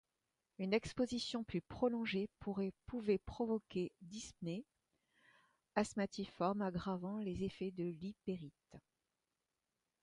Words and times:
Une 0.57 0.73
exposition 0.73 1.43
plus 1.43 1.61
prolongée 1.61 2.27
pouvait 2.39 3.19
provoquer 3.27 3.91
dyspnée 4.01 4.65
asthmatiforme 5.75 6.63
aggravant 6.63 7.19
les 7.19 7.43
effets 7.43 7.69
de 7.69 7.83
l'ypérite. 7.83 8.79